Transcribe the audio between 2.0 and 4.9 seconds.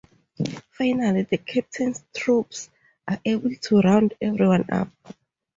troops are able to round everyone up.